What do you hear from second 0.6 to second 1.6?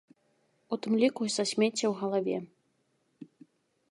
У тым ліку і са